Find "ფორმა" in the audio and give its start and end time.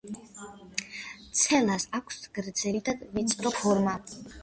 3.63-3.99